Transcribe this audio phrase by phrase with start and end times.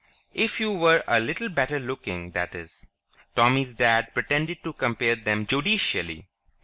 [0.33, 2.87] If you were a little better looking, that is."
[3.35, 6.27] Tommy's dad pretended to compare them judicially.